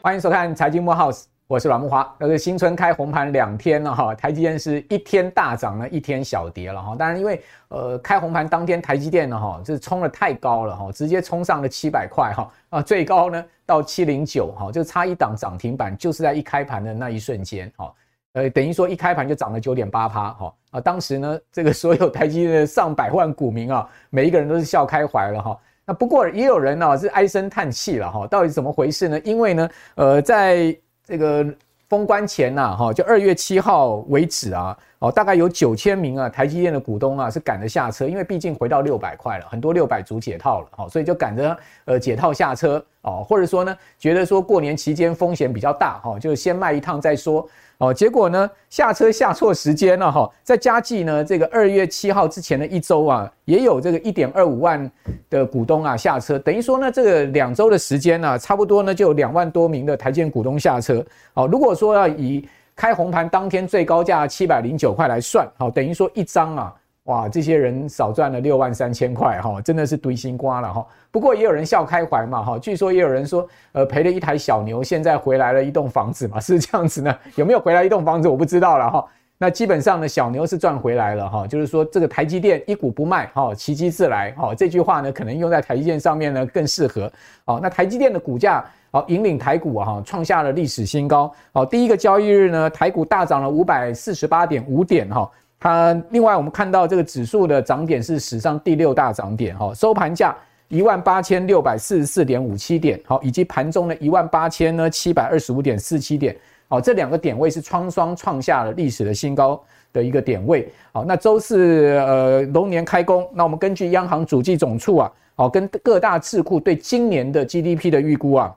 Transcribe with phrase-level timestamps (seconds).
[0.00, 2.06] 欢迎收看《财经慕 House》，我是阮慕驊。
[2.18, 6.94] 那个新春开红盘两天了哈，台积电是一天大涨呢，一天小跌了哈。
[6.94, 17.90] 当然，因为呃开红盘当天台积电呢哈，就是冲的太高了哈，直接冲上了七百块哈啊，最高呢到七零九哈，就差一档涨停板，就是在一开盘的那一瞬间哈，
[18.34, 25.58] 呃等于说一开盘就涨了九点八趴哈啊，当时呢这个所有台积电的上百万股民啊，每一个人都是笑开怀了哈。
[25.86, 29.20] 那不过也有人呢、是唉声叹气了哈，到底怎么回事呢？
[29.20, 30.74] 因为呢，呃，在
[31.04, 31.44] 这个
[31.90, 34.74] 封关前呐、啊，哈，就二月七号为止啊，
[35.04, 41.54] 哦，大概有九千名啊台积电的股东啊是赶着下车，因为毕竟回到六百块了，很多六百组解套了，哈，所以就赶着
[41.84, 47.46] 呃解套下车哦，或者说呢，觉得说过年期间风险比较大，哈，就先卖一趟再说。
[47.76, 54.90] 哦，结果呢，下车下错时间了哈，在加计呢，这个二月七号之前的一周啊，也有这个一点二五万
[55.28, 61.04] 的股东啊下车，等于说呢，这个两周的时间呢，差不多呢就有两万多名的台积电股东下车。
[61.34, 66.74] 哦，如果说要以开红盘当天最高价七百零九块来算，好，等于说一张啊。
[67.04, 70.86] 哇，这些人少赚了六万三千块哈，真的是堆心瓜了哈。
[71.10, 77.14] 不过也有人笑开怀嘛哈，据说也有人说，呃，赔了一台小牛，现在回来了一栋房子嘛，是这样子呢？
[77.34, 79.04] 有没有回来一栋房子我不知道了哈。
[79.36, 84.54] 那基本上呢，小牛是赚回来了哈，就是说这个台积电一股不卖哈，奇迹自来哈。
[84.54, 87.10] 这句话呢，可能用在台积电上面呢更适合。
[87.44, 91.30] 好，那台积电的股价好引领台股哈，创下了历史新高。
[91.52, 95.28] 好，第一个交易日呢，台股大涨了五百四十八点五点哈。
[95.58, 100.34] 它另外，我们看到这个指数的涨点是史上第六大涨点，哈，收盘价
[100.68, 106.36] 一万八千六百四十四点五七点，好，以及盘中的一万八千呢七百二十五点四七点，
[106.68, 109.62] 好，这两个点位是双双创下了历史的新高
[109.92, 118.54] 的一个点位，好，那周四呃龙年开工，那我们根据央行主计总处啊，好，跟各大智库对今年的 GDP 的预估啊，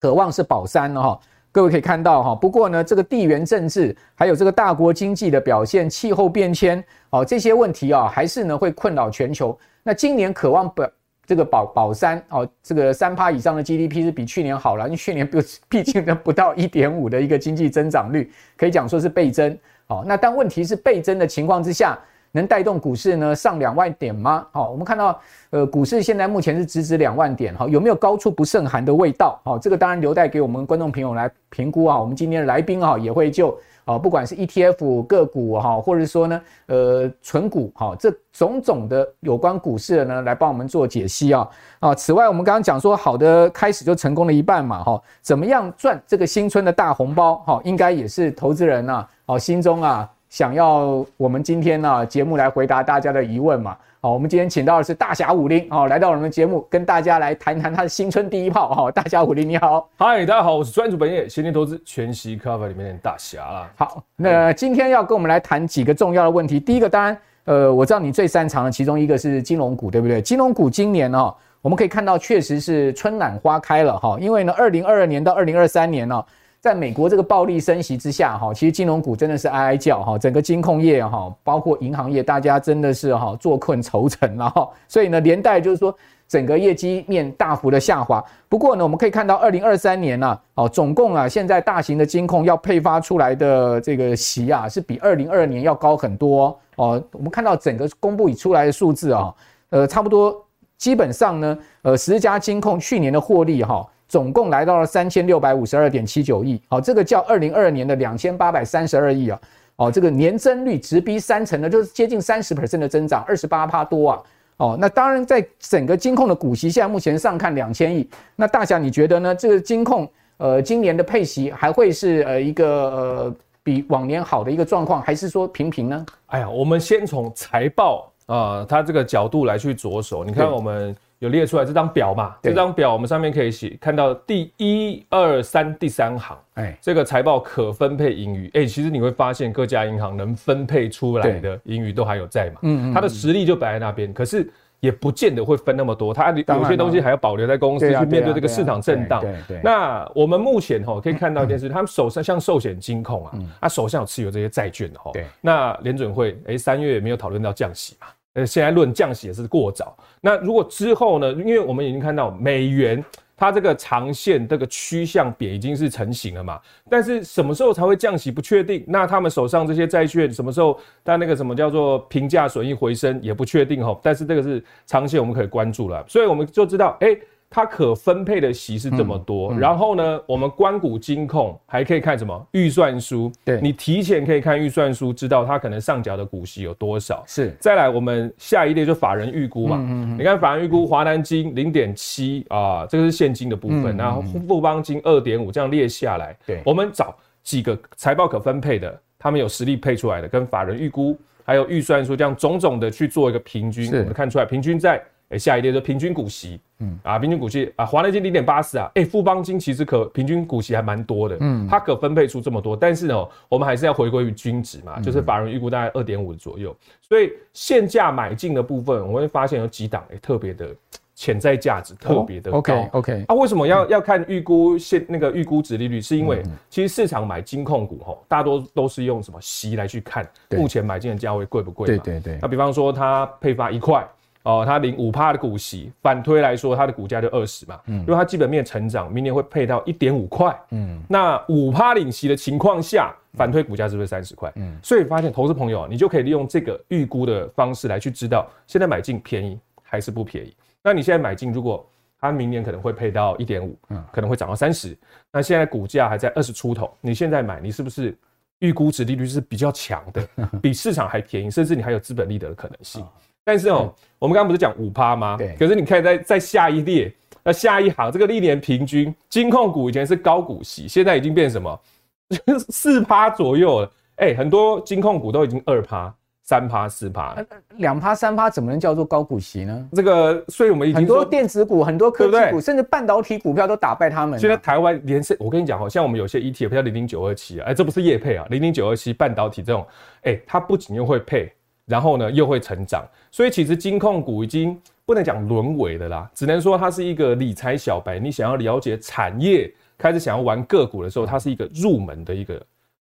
[0.00, 1.20] 可望是保三了哈。
[1.52, 9.56] 各位可以看到哈，不过呢，这个地缘政治还有这个大国经济的表现、气候变迁哦，这些问题啊，还是呢会困扰全球。
[9.84, 10.84] 那今年渴望保
[11.26, 20.04] 这个保保三哦，这个三趴以上的 GDP 是比去年好了，因为去年 不毕竟呢不到一点五的一个经济增长率，可以讲说是倍增哦。
[20.06, 21.98] 那但问题是倍增的情况之下。
[22.36, 24.44] 能带动股市呢上两万点吗？
[24.50, 25.20] 好，我们看到，
[25.50, 29.40] 呃，股市现在目前是直指两万点，哈，有没有高处不胜寒的味道？
[29.44, 31.96] 好，这个当然留待给我们观众朋友来评估啊。
[31.96, 41.48] 我们今天的来宾啊，也会就啊，不管是 ETF 个股哈，或者说呢，呃，存股哈，这种种的有关股市的呢，来帮我们做解析啊。
[41.80, 47.36] 啊，此外，我们刚刚讲说，好的开始就成功了一半嘛，哈，怎么样赚这个新春的大红包？
[47.46, 50.10] 哈，应该也是投资人呐，哦，心中啊。
[50.30, 53.76] 想要我们今天呢、啊、节目来回答大家的疑问嘛？
[54.04, 58.90] 好，我们今天请到的是大侠武林好，来到我们的节目跟大家来谈谈他的新春第一炮哈。
[58.90, 63.70] 大侠武林你好，嗨，大家好，我是专注本业闲钱投资全息 cover 里面的大侠啦。
[63.76, 66.60] 好，那今天要跟我们来谈几个重要的问题。
[66.60, 70.20] 第一个当然，呃，我知道你最擅长的其中一个是金融股，对不对？
[70.20, 76.26] 金融股今年呢、哦，我们可以看到确实是春暖花开了哈，因为呢，二零二二年到二零二三年呢、哦。
[76.64, 85.94] 在美国这个暴力升息之下，哈，其实金融股真的是哀哀叫，哈，整个金控业，哈，包括银行业，大家真的是哈坐困愁城了，哈，所以呢，连带就是说
[86.26, 88.24] 整个业绩面大幅的下滑。
[88.48, 96.98] 不过呢，我们可以看到，二零二三年呢，哦，总共啊，现在大型的金控要配发出来的这个息啊，是比二零二二年要高很多哦。
[97.12, 99.34] 我们看到整个公布已出来的数字啊，
[99.68, 100.34] 呃，差不多
[100.78, 103.86] 基本上呢，呃，十家金控去年的获利哈。
[104.06, 109.40] 总共来到了三千六百五十二点七九亿，好，这个较二零二二年的两千八百三十二亿啊，
[109.76, 114.22] 哦，这个年增率直逼三成呢，就是接近三十 percent 的增长，二十八趴多啊，
[114.58, 119.34] 哦，那当然在整个金控的股息现在目前上看两千亿，那大侠你觉得呢？
[119.34, 126.06] 这个金控呃今年的配息还会是呃一个呃比往年好的一个状况，还是说平平呢？
[126.26, 130.94] 哎呀，我们先从财报啊，它这个角度来去着手，你看我们。
[131.20, 132.34] 有列出来这张表嘛？
[132.42, 144.50] 这张表我们上面可以写看到第一二三第三行，哎，这个财报可分配盈余，哎，其实你会发现各家银行能分配出来的盈余都还有在嘛，嗯，它的实力就摆在那边，可是
[144.80, 149.22] 也不见得会分那么多，它有些东西还要保留在公司去面对这个市场震荡。
[149.22, 149.60] 对对。
[149.64, 153.32] 那我们目前哈可以 看到一件事，他们手上像寿险金控啊，
[153.62, 155.24] 他手上有持有这些债券的哈，对。
[155.40, 158.08] 那联准会哎三月也没有讨论到降息嘛？
[158.34, 159.96] 呃，现在论降息也是过早。
[160.20, 161.32] 那如果之后呢？
[161.32, 163.02] 因为我们已经看到美元
[163.36, 168.84] 它这个长线这个趋向点已经是成型了嘛，但是什么时候才会降息不确定。
[168.86, 173.98] 那他们手上这些债券什么时候，它那个什么叫做评价损益回升也不确定哈。
[174.02, 177.16] 但是这个是长线我们可以关注了，所以我们就知道，哎、
[177.48, 183.30] 它可分配的息是这么多，嗯嗯、然后呢，我们关股金控还可以看什么预算书？
[183.44, 187.22] 对，你提前可以看预算书，知道它可能上缴的股息有多少。
[187.28, 189.76] 是，再来我们下一列就法人预估嘛。
[189.76, 196.36] 嗯嗯嗯、你看法人预估华南金零点七啊，这个是现金的部分，嗯、然后富邦金二点五，这样列下来。
[196.44, 197.14] 对，我们找
[197.44, 205.00] 几个财报可分配的，他们有实力配出来的，跟法人预估还有预算书这样种种的去做一个平均，我们看出来平均在。
[205.34, 206.98] 哎，下一列就平均股息，嗯。
[207.02, 220.68] 啊，平均股息啊，华南金零点八四啊，哎，富邦金其实可平均股息还蛮多的，嗯，它可分配出这么多，但是呢，我们还是要回归于均值嘛，就是法人预估大概二点五左右，所以现价买进的部分，我们会发现有几档哎，特别的
[221.14, 226.00] 潜在价值特别的高，OK OK，啊，为什么要要看预估现那个预估值利率？
[226.00, 231.86] 是因为其实市场买金控股吼，大多都是用什么息来去看目前买进的价位贵不贵？
[231.86, 234.06] 对对对，那比方说它配发一块。
[234.44, 237.80] 哦，它领五趴的股息，反推来说，它的股价就二十嘛。
[237.86, 240.54] 嗯，因为它基本面成长，明年会配到一点五块。
[240.70, 244.52] 嗯，那五趴领息的情况下，反推股价是不是三十块？
[244.56, 250.54] 嗯，所以发现投资朋友，你就可以利用这个预估的方式来去知道，现在买进便宜还是不便宜。
[250.82, 251.84] 那你现在买进，如果
[252.20, 254.94] 它明年可能会配到一点五，嗯，可能会涨到三十，
[255.32, 258.14] 那现在股价还在二十出头，你现在买，你是不是
[258.58, 260.28] 预估值利率是比较强的，
[260.60, 263.02] 比市场还便宜，甚至你还有资本利得的可能性？
[263.44, 265.36] 但是哦、我们刚刚不是讲五趴吗？
[265.36, 265.54] 对。
[265.58, 271.80] 可是你可以在在下一列，那下一行这个历年平均金控股以前是高股息，现在已经变什么？
[272.70, 273.90] 四趴左右了。
[274.16, 277.36] 哎、欸，很多金控股都已经二趴、三趴、四趴。
[277.78, 279.88] 两趴、三趴怎么能叫做高股息呢？
[279.92, 284.38] 这个，所以我们已经很多电子股、很多科技股，甚至半导体股票都打败他们。
[284.38, 289.84] 现在台湾连是，我跟你讲，哦像我们有些 ETF 像零零九二七啊，哎，这不是业配啊，零零九二七半导体这种，
[290.22, 291.52] 哎、欸，它不仅又会配。
[291.86, 298.18] 然后呢，又会成长，所以其实金控股已经不能讲沦为的啦，只能说它是一个理财小白。
[298.18, 302.58] 你想要了解产业，开始想要玩个股的时候，它是一个入门的一个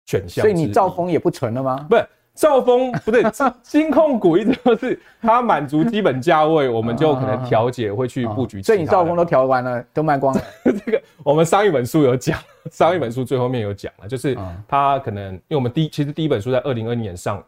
[0.06, 0.44] 选项。
[0.44, 1.88] 所以你兆丰也不存了吗？
[1.89, 3.24] 不是，兆丰不对，
[3.63, 8.62] 金控股一直都是它满足基本价位，我们就可能调节会去布局。
[8.62, 10.42] 所以你兆丰都调完了，都卖光了。
[10.86, 12.38] 这个我们上一本书有讲，
[12.71, 14.38] 上一本书最后面有讲了，就是
[14.68, 17.42] 它可能因为我们第其实第一本书在二零二零年上。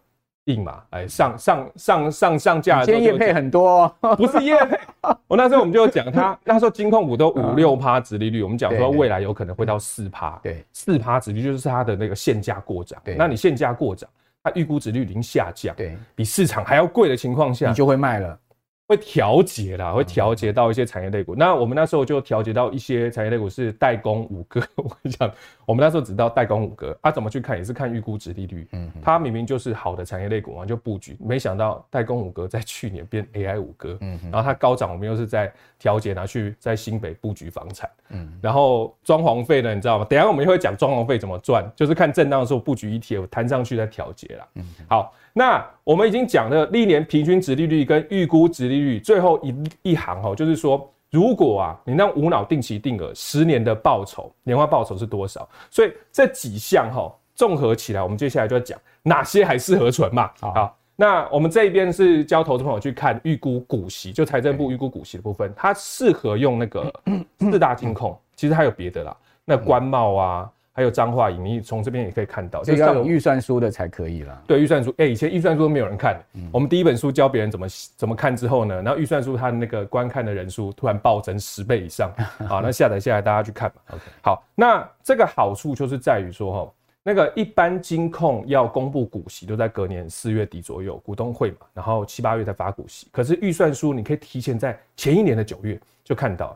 [0.48, 4.78] 硬嘛，哎，上上上上上架的时候，今天业配很多，哦，不是业配。
[5.28, 13.00] 我那时候我们就讲它，那时候金控股都五六趴殖利率，我们讲说未来有可能会到四趴，对，四趴殖利率就是它的那个现价过涨。
[13.04, 14.10] 对，那你现价过涨，
[14.44, 18.38] 它预估值率已经下降，对，比市场还要贵的情况下，你就会卖了。
[18.88, 21.36] 会调节啦，会调节到一些产业类股。
[21.36, 24.62] 那我们那时候就调节到一些产业类股是代工五哥。
[24.76, 25.30] 我跟你讲，
[25.66, 28.66] 我们那时候只知道代工五哥，啊，怎么去看也是看预估值利率。
[28.72, 31.18] 嗯，它明明就是好的产业类股嘛，就布局。
[31.20, 33.98] 没想到代工五哥在去年变 AI 五哥。
[34.00, 37.90] 嗯，然后它高涨，我们又是在调节拿去在新北布局房产。
[38.08, 40.06] 嗯，然后装潢费呢，你知道吗？
[40.06, 44.48] 等一下我们又会讲装潢费怎么赚，就是看震荡的时候布局 ETF 弹上去再调节啦。
[44.56, 45.14] 嗯，好。
[45.38, 55.48] 那我们已经讲了历年平均值利率跟预估值利率，最后一一行哈，就是说，如果啊，你那无脑定期定额十年的报酬，年化报酬是多少？
[55.70, 60.32] 所以这几项哈，综合起来，我们接下来就要讲哪些还适合存嘛。
[60.40, 66.92] 好，那我们这边是教投资朋友去看预估股息，就财政部预估股息的部分，它适合用那个
[67.38, 69.16] 四大金控，其实还有别的啦，
[69.46, 70.52] 那官帽啊。
[70.78, 74.40] 还有彰化银，你从这边也可以看到，就是要有预算书的才可以啦。
[74.46, 82.14] 对，预算书，哎、欸，以前预算书都没有人看，嗯、我们第一本书教别人怎么怎么看之后呢，然后预算书它的那个观看的人数突然暴增十倍以上，
[82.48, 83.76] 好，那下载下来大家去看吧。
[83.90, 96.56] OK，好，那这个好处就是在于说哈，那个一般金控要公布股息都在隔年四月底左右股东会嘛，然后七八月才发股息，可是预算书你可以提前在前一年的九月就看到。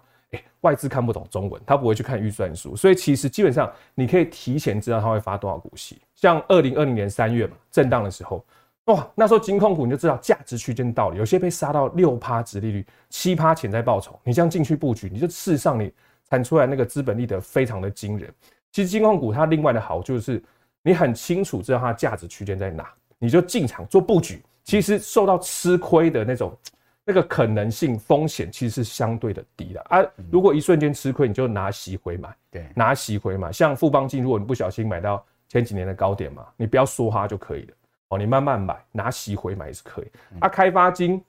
[0.62, 6.00] 外资看不懂中文，他不会去看预算书，所以其实基本上你可以提前知道他会发多少股息。
[6.16, 8.46] 像二零二零年三月嘛，震荡的时候，
[8.86, 15.92] 哇，那时候金控股你就知道价值区间道理，有些被杀到六趴殖利率，七趴潜在报酬，你这样进去布局，你就事实上你
[16.30, 18.32] 产出来那个资本利得非常的惊人。
[18.72, 20.42] 其实金控股它另外的好就是
[20.84, 26.56] 你很清楚知道它价值区间在哪，你就进场做布局，其实受到吃亏的那种。
[27.04, 30.06] 那个可能性风险其实是相对的低的啊！
[30.32, 33.52] 如果一瞬间吃亏，你就拿息回买，对，拿息回买。
[33.52, 37.74] 像富邦金，如果你不小心买到前几年的高点嘛，你不要梭哈就可以了
[38.10, 40.12] 哦，你慢慢买，拿息回买也是可以。
[40.40, 41.20] 啊，开发金，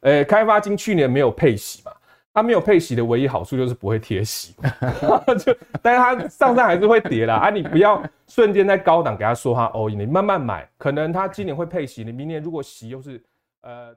[0.00, 1.92] 呃，开发金去年没有配息嘛，
[2.34, 4.54] 它没有配息的唯一好处就是不会贴息，
[5.42, 7.48] 就但是它上上还是会跌啦啊！
[7.50, 13.22] 你不要瞬间在高档给他说它 all in，你慢慢买，可能它今年会配息，你明年如果息又是
[13.62, 13.96] 呃。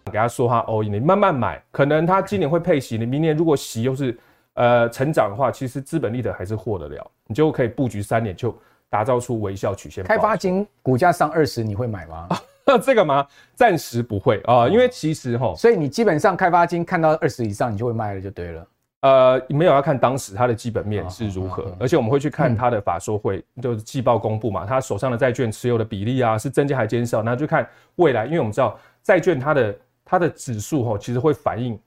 [0.05, 4.17] 给他说他 all in，你慢慢买，可能他今年会配息，你明年如果息又是
[4.53, 8.55] 呃成长的话，其实资本利得还是获得了，你就可以布局三年就。
[8.91, 10.03] 打造出微笑曲线。
[10.03, 12.27] 开发金股价上二十，你会买吗？
[12.83, 13.25] 这个吗？
[13.55, 18.67] 暂时不会啊，因为其实哈，所以你基本上开发金看到二十以上，你就会卖了，就对了。
[18.99, 27.65] 呃，没有要看当时它的基本面是如何，而且我们会去看它的法说会，就是季报公布嘛，他手上的债券持有的比例啊，是增加还减少，那就看
[27.95, 29.73] 未来，因为我们知道债券它的
[30.11, 31.79] 它的指数哈，其实会反映。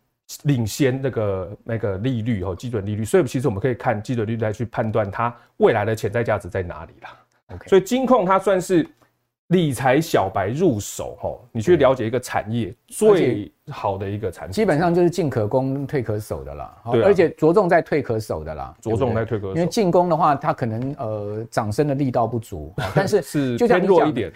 [0.45, 7.11] 领先那个那个利率哦，基准利率，所以其实我们可以看基准利率来去判断它未来的潜在价值在哪里啦。
[7.52, 8.88] OK，所以金控它算是
[9.49, 16.75] 理财小白入手哦，你去了解一个产业最好的一个产品，基本上就是进可攻退可守的啦。
[16.90, 19.54] 对，而且着重在退可守的啦，着重在退可守。
[19.54, 24.33] 因为进攻的话，它可能呃涨升的力道不足， 但是是偏弱一点。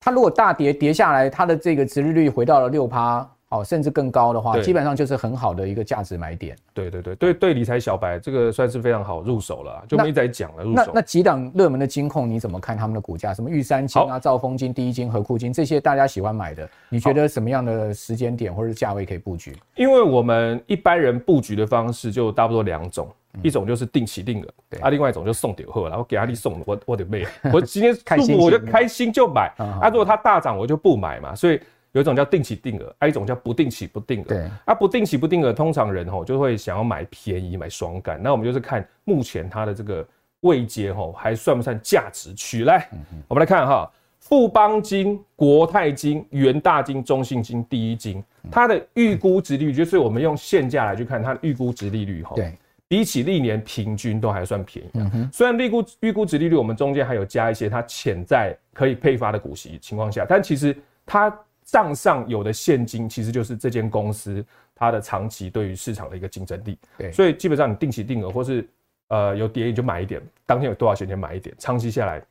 [0.00, 3.28] 它如果大跌跌下来，它的这个殖利率回到了六趴。
[3.50, 6.54] 哦，甚至更高的话，基本上就是很好的一个价值买点。
[6.74, 10.62] 对对对对对，理财小白这个算是非常好入手了，就没再讲了。
[10.62, 10.82] 入手。
[10.84, 13.32] 那那几档热门的金控，你怎么看他们的股价？
[13.32, 19.56] 什么玉山金啊、兆丰金、第一金、和库金这些大家喜欢买的，你觉得什么样的时间点或者价位可以布局？
[19.76, 23.08] 因为我们一般人布局的方式就差不多两种，
[23.42, 31.60] 一种就是定期定额，啊，另外一种就送点货，然后给阿力送，我我得卖， 我今天开心我就开心就买，啊，如果它大涨我就不买嘛，所以。
[31.92, 34.24] 有一种叫定期定额，还有一种叫不定期不定额。
[34.24, 38.22] 对，啊，不定期不定额，通常人吼就会想要买便宜，买双干。
[38.22, 40.06] 那我们就是看目前它的这个
[40.40, 42.64] 位阶吼，还算不算价值区？
[42.64, 42.86] 来，
[43.26, 52.32] 我们来看哈，富邦金、国泰金、元大金、中信金、第一金，它的预估值利率，就是我们用现价来去看它的预估值利率哈。
[52.36, 52.54] 对，
[52.88, 54.90] 比起历年平均都还算便宜。
[54.94, 60.76] 嗯哼，虽然预估预估值利率，我们中间还有加一些它潜在可以配发的股息情况下，但其实
[61.06, 61.32] 它。
[61.70, 64.42] 账上有的现金其实就是这间公司
[64.74, 68.66] 它的长期对于市场的一个竞争力，对，所以基本上你定期定额或是
[69.08, 72.22] 呃有跌你就买一点，当天有多少钱就买一点，长期下来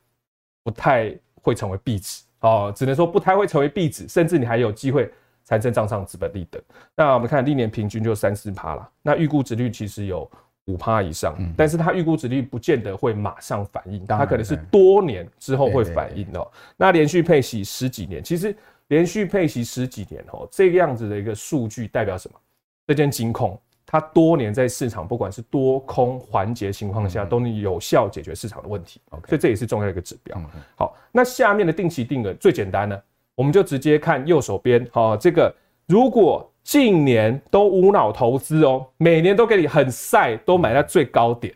[0.63, 5.07] 不太会成为壁纸哦，只能说不太会成为壁纸，甚至你还有机会
[5.45, 6.59] 产生账上资本利得。
[6.95, 10.27] 那我们看历年平均就三四趴了，那预估值率其实有
[10.67, 16.49] 五趴以上，嗯、但是它预估值率不见得会马上反应，它可能是多年之后会反应哦。
[16.77, 18.55] 那连续配息十几年，其实。
[18.89, 22.39] 连续配息十几年哦，这个样子的一个数据代表什么？
[22.87, 29.01] 这间金控它多年在市场，不管是多空环节情况下，都能有效解决市场的问题。
[29.27, 30.41] 所以这也是重要的一个指标。
[30.77, 32.97] 好，那下面的定期定额最简单呢，
[33.35, 35.17] 我们就直接看右手边哦。
[35.19, 35.53] 这个
[35.85, 41.53] 如果近年都无脑投资哦，每年都给你很晒，都买在最高点，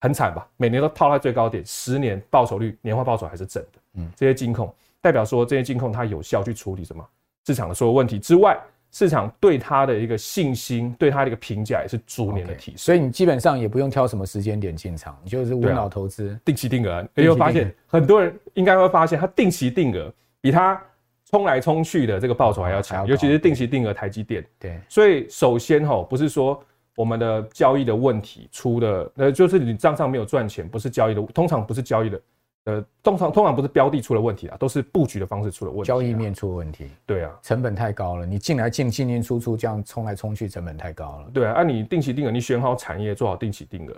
[0.00, 0.48] 很惨吧？
[0.56, 3.78] 每年都套在最高点，十年报酬率年化报酬还是正的。
[3.96, 4.74] 嗯，这些金控。
[5.02, 7.06] 代表说，这些金控它有效去处理什么
[7.46, 8.58] 市场的所有问题之外，
[8.92, 12.76] 市场对它的一个信心，对它的一个评价也是逐年的提升。
[12.76, 17.06] Okay, 所以你基本上也不用挑什么时间点进场，你就是无脑投资、啊，定期定额。
[17.14, 20.10] 你会发现很多人应该会发现，它定期定额
[20.40, 20.82] 比它
[21.30, 24.46] 冲来冲去的这个报酬还要强，尤其是定期定额台积电。
[24.58, 26.62] 对，所以首先哈，不是说
[26.94, 32.20] 我们的交易的问题出的，呃，就是你账上没有赚钱，不是交易的，通常不是交易的。
[32.66, 36.90] 呃，通常通常不是标的出了问题啊，都是布局的方式出了问题，交易面出了问题。
[37.06, 41.30] 对啊，成本太高了，你进来进进进出出这样冲来冲去，成本太高了。
[41.32, 43.94] 对啊，按你定期定额，你选好产业，做好定期定额，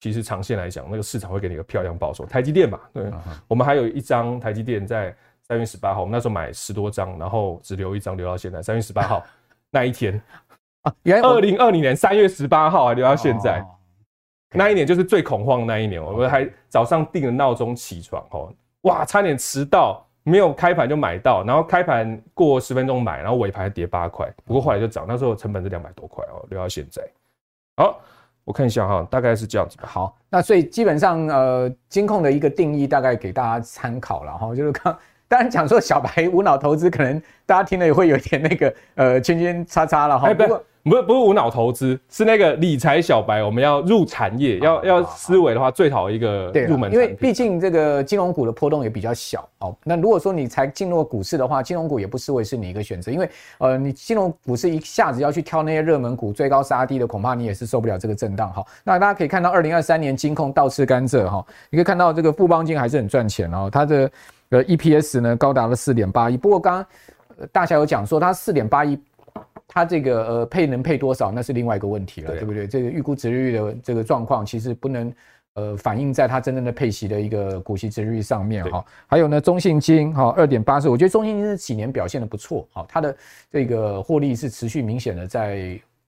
[0.00, 2.24] 其实长线来讲，那个市场会给你一个漂亮报酬。
[2.24, 3.10] 台积电嘛，对，
[3.46, 5.14] 我们还有一张台积电在
[5.52, 8.62] 三月十八号，我们那时候买十多张，然后只留一张留到现在。
[8.62, 9.22] 三月十八号
[9.70, 10.18] 那一天
[10.80, 13.60] 啊，原来二零二零年三月十八号还留到现在。
[13.60, 13.66] 哦
[14.54, 27.02] 那一年就是最恐慌的那一年，我们还早上定了闹钟起床，哦，哇，差点迟到，没有开盘就买到，然后开盘过十分钟买，然后尾盘跌八块，不过后来就涨，那时候成本是两百多块哦，留到现在。
[27.78, 27.98] 好，
[28.44, 29.88] 我看一下哈，大概是这样子吧。
[29.88, 34.94] 好，那所以基本上呃，金控的一个定义大概给大家参考了哈，就是刚
[35.32, 40.28] 当然讲说小白无脑投资，可能大家听了也会有点那个呃圈圈叉叉了哈。
[40.34, 46.92] 不过不是不是无脑投资，是那个理财小白，我们要入产业，要、啊、要思维的话，最好一个入门。
[46.92, 49.48] 因为毕竟这个金融股的波动也比较小。
[49.60, 53.10] 哦，那如果说你才进入股市的话，金融股也不失为是你一个选择。
[53.10, 58.52] 因为呃，你金融股市一下子要去挑那些热门股，追高杀低的，恐怕你也是受不了这个震荡。
[58.52, 64.10] 哈，那大家可以看到，二零二三年金控倒吃甘蔗哈，你可以看到这个富邦金还是很赚钱哦，它的
[64.52, 66.36] 呃 EPS 呢高达了四点八亿。
[66.36, 68.96] 不过刚刚大侠有讲说，它四点八亿。
[69.74, 72.66] 它这个呃配能配多少，那是另外一个问题了，对，对不对？
[72.66, 75.10] 这个预估值利率的这个状况，其实不能
[75.54, 78.84] 呃反映在它真正的配息的一个股息值率上面哈。
[79.06, 83.16] 还有呢，中信金哈二点八四，我觉得中信金这几年表现的不错，哈，它的
[83.50, 85.56] 这个获利是持续明显的在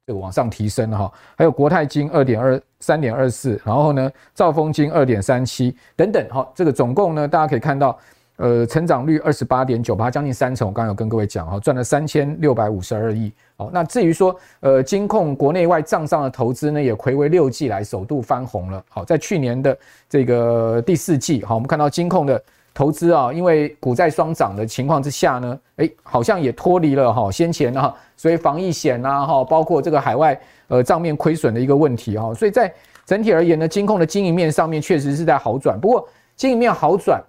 [0.07, 1.11] 这个往上提升哈。
[1.35, 7.99] 还有国泰金二点二三点二四，然后呢，兆丰金二点三七等等哈，这个总共呢，大家可以看到。
[8.37, 10.67] 呃，成长率二十八点九八，将近三成。
[10.67, 13.33] 我刚刚有跟各位讲哈，赚了三千六百五十二亿。
[13.57, 18.85] 好，那至于说，呃，金控国内外账上的投资呢，也睽违六季来首度翻红了。
[18.89, 22.43] 好，在去年的这个第四季，好，我们看到金控的
[22.75, 30.37] 投资啊，因为股债双涨的情况之下呢，诶，好像也脱离了哈先前啊，所以防疫险呐哈，包括这个海外
[30.67, 32.73] 呃账面亏损的一个问题哈，所以在
[33.07, 35.79] 整体而言呢，金控的经营面上面确实是在好转。
[35.79, 37.23] 不过经营面好转。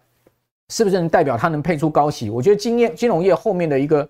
[0.69, 2.29] 是不是能代表它能配出高息？
[2.29, 4.07] 我觉得金业金融业后面的一个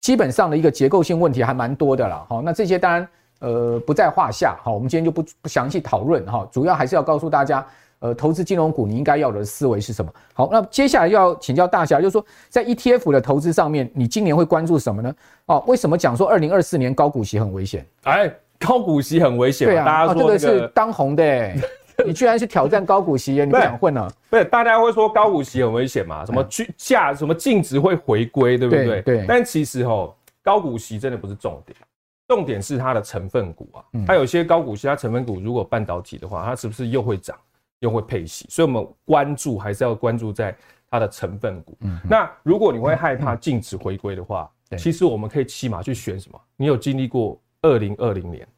[0.00, 2.26] 基本上的一个结构性问题还蛮多的啦。
[2.28, 4.56] 好，那这些当然呃不在话下。
[4.62, 7.64] 好，我们今天就不不详细讨论哈，主要还是要告诉大家，
[8.00, 10.12] 呃，投资金融股你应该要的思维是什么？
[10.34, 15.14] 好，那接下来要请教大侠，就是说在 ETF 的投资上面，你今年会关注什么呢？
[15.46, 17.86] 哦，为什么讲说二零二四年高股息很危险？
[18.02, 18.28] 哎，
[18.58, 21.56] 高股息很危险，对啊，大家说、那个哦、这个是当红的、欸。
[22.06, 23.44] 你居然是挑战高股息耶？
[23.44, 24.10] 你不想混了？
[24.30, 26.24] 不是，大家会说高股息很危险嘛？
[26.24, 28.86] 什么去价什么净值会回归，对不对？
[28.86, 29.02] 对。
[29.02, 31.76] 对，但其实哦，高股息真的不是重点，
[32.28, 33.84] 重点是它的成分股啊。
[34.06, 37.36] 它有些高股息，它成分股如果半导体的话，它是不是又会涨
[37.80, 38.46] 又会配息？
[38.48, 40.56] 所以我们关注还是要关注在
[40.90, 41.76] 它的成分股。
[41.80, 41.98] 嗯。
[42.08, 46.40] 那如果你会害怕净值回归的话，其实我们可以起码去选什么？
[46.56, 48.48] 你有经历过二零二零年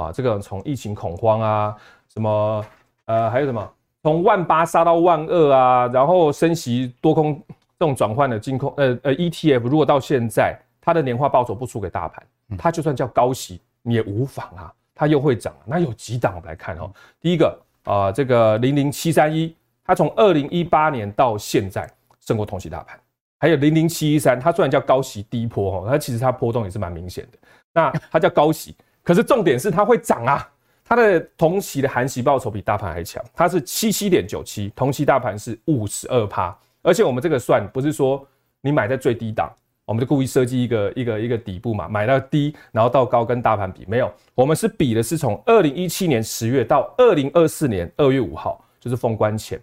[0.00, 0.12] 啊？
[0.12, 1.76] 这个从疫情恐慌啊，
[2.12, 2.64] 什么？
[3.06, 3.72] 呃，还有什么？
[4.02, 7.42] 从万八杀到万二啊，然后升息多空
[7.78, 12.24] 这种转换的金控，呃呃 ETF，如果到现在它的年化报酬不输给大盘，
[12.56, 15.52] 它就算叫高息你也无妨啊，它又会涨。
[15.64, 16.90] 那有几档我们来看哦。
[17.20, 21.88] 第一个啊、呃，这个零零七三一，它从二零一八年到现在
[22.20, 22.98] 胜过同期大盘。
[23.38, 27.38] 还有零零七一三，它虽然叫高息低波哦，它其实它波动也是蛮明显的。
[27.72, 28.74] 那它叫高息，
[29.06, 30.52] 可是重点是它会涨啊。
[30.88, 38.24] 它的同期的含息报酬比大盘还强，它是七七点九七，同期大盘是五十二趴，而且我们这个算不是说
[38.60, 39.52] 你买在最低档，
[39.84, 49.60] 我们就故意设计一个一个一个底部嘛，买到低然后到高跟大盘比，没有，我们是比的是从二零一七年十月到二零二四年二月五号，就是封关前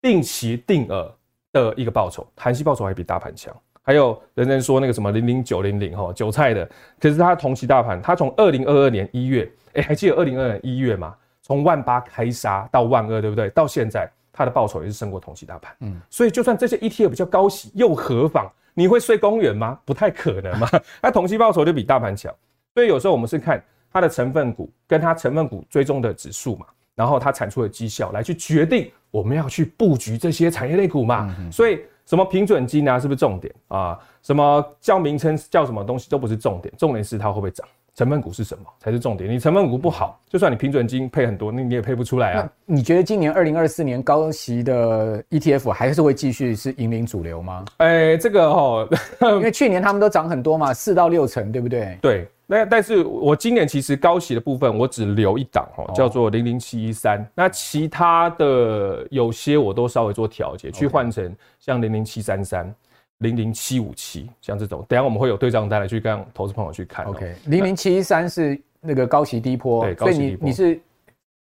[0.00, 1.14] 定期定额
[1.52, 3.54] 的一个报酬，含息报酬还比大盘强。
[3.82, 6.68] 还有人人说那个什么零零九零零哈韭菜的，
[7.00, 9.50] 可是它同期大盘，它从二零二二年一月。
[9.74, 11.14] 哎，还记得二零二二年一月吗？
[11.40, 13.48] 从万八开杀到万二，对不对？
[13.50, 15.74] 到现在，它的报酬也是胜过同期大盘。
[15.80, 18.48] 嗯，所以就算这些 ETF 比较高息，又何妨？
[18.74, 19.78] 你会睡公园吗？
[19.84, 20.68] 不太可能嘛。
[21.02, 22.32] 那同期报酬就比大盘强。
[22.74, 31.34] 所以有时候我们是看它的成分股跟它成分股追踪的指数嘛，然后它产出的绩效来去决定我们要去布局这些产业类股嘛。
[31.50, 31.80] 所以
[32.12, 33.98] 什么平准金啊，是不是重点啊？
[34.22, 37.66] 什么叫名称叫什么东西都不是重点，重点是它会不会涨。
[37.94, 39.30] 成分股是什么才是重点？
[39.30, 42.52] 你成分股不好，就算你平准金配很多，那你也配不出来啊。
[42.66, 47.64] 你觉得今年二零二四年高息的 ETF 还是会继续是引领主流吗？
[47.78, 48.86] 哎、欸，这个哈，
[49.32, 51.96] 因为去年他们都涨很多嘛，四到六成，对不对？
[52.02, 52.28] 对。
[52.52, 57.26] 那但是我今年其实高息的部分我只留一档哦，叫做零零七一三。
[57.34, 62.72] 那其他的有些我都稍微做调节，去换成像零零七三三。
[63.18, 67.06] 零零七五七，像这种，等下我们会有对账单来去跟投资朋友去看。
[67.06, 70.50] OK，零零七一三是那个高息低波，对，高息低波。
[70.50, 70.80] 所以你你是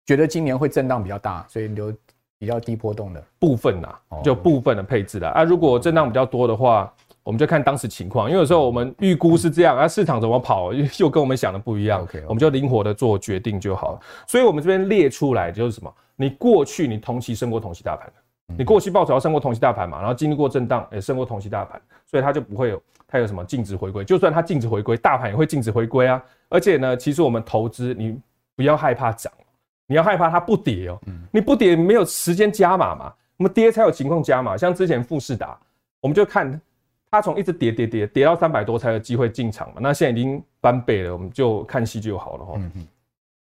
[0.04, 1.94] 觉得今年会震荡比较大，所以留
[2.36, 3.94] 比较低波动的部分呐，
[4.24, 5.28] 就部分的配置啦。
[5.28, 6.92] 啊，如果震荡比较多的话，
[7.28, 14.00] 我们就看当时情况，因为有时候我们预估是这样，啊，市场怎么跑又跟我们想的不一样，OK，我们就灵活的做决定就好了。
[14.26, 15.94] 所以我们这边列出来就是什么？
[16.16, 18.10] 你过去你同期升过同期大盘
[18.56, 24.02] 你过去报酬要胜过同期大盘嘛，然后经历过震荡也升过同期大盘，所以它就不会有它有什么净值回归。
[24.06, 26.24] 就算它净值回归，大盘也会净值回归啊。
[26.48, 28.18] 而且呢，其实我们投资你
[28.56, 29.30] 不要害怕涨，
[29.86, 30.98] 你要害怕它不跌哦。
[31.30, 34.56] 你不跌没有时间加码嘛，我们跌才有情况加码。
[34.56, 35.58] 像之前富士达，
[36.00, 36.58] 我们就看
[37.10, 39.74] 它从一直跌跌跌跌到三百多才有机会进场嘛。
[39.80, 42.54] 那现在已经翻倍了，我们就看戏就好了哈。
[42.56, 42.86] 嗯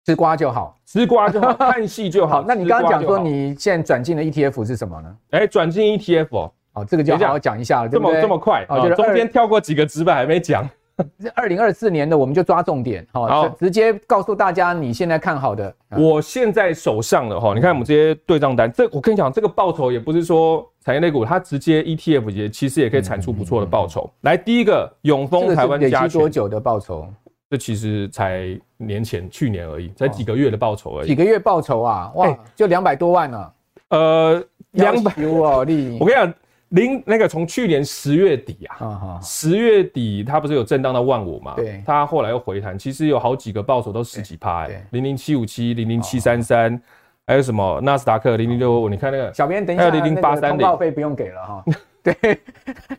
[0.05, 2.41] 吃瓜就好，吃瓜就好，看戏就好。
[2.47, 5.15] 那你刚刚讲说你现在转进的 ETF 是什么呢？
[5.31, 8.89] 哎，转进 ETF 哦，哦，这个就好好讲一下了，这么这么快啊？
[8.95, 10.67] 中间跳过几个直板还没讲。
[11.35, 15.73] 二零二四年的我们就抓重点，好，直接告诉大家你现在看好的。
[15.89, 24.09] 我现在手上的哈，你看我们这些对账单，这我跟你讲，这个报酬也不是说产业类股，它直接 ETF 也其实也可以产出不错的报酬。
[24.21, 27.07] 来，第一个永丰台湾加权多久的报酬？
[27.49, 31.07] 这其实才年前去年而已，才几个月的报酬而已。
[31.07, 32.11] 几个月报酬啊？
[32.13, 33.51] 哇，就两百多万呢。
[33.89, 36.33] 呃，两百哦，你我跟你讲，
[36.69, 41.53] 零那个从去年十月底啊，十月底它不是有震荡到万五嘛？
[41.55, 46.79] 对，它后来又回弹，其实有好几个报酬都十几趴哎，零零七五七、零零七三三，
[47.25, 48.87] 还有什么纳斯达克零零六五？
[48.87, 51.63] 你看那个小编，等一下，零零八三零，通告费不用给了哈。
[52.01, 52.15] 对，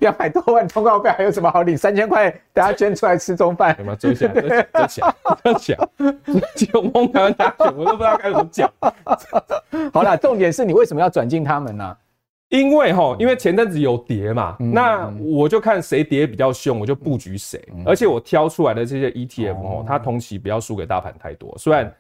[0.01, 1.77] 两百多万通告费还有什么好领？
[1.77, 3.75] 三千块，大家捐出来吃中饭。
[3.75, 4.31] 什么追钱？
[4.35, 4.67] 追钱？
[5.43, 5.79] 追钱？
[6.25, 6.69] 追钱？
[6.71, 8.71] 就蒙台湾大选，我都不知道该怎么讲。
[9.95, 11.97] 好了，重点是你为什么要转进他们呢？
[12.51, 17.61] 因为哈，因为前阵子有跌嘛，那我就看谁跌比较凶，我就布局谁。
[17.87, 21.57] 而且我挑出来的这些 ETF 哦，它同期不要输给大盘太多。
[21.57, 21.93] 虽然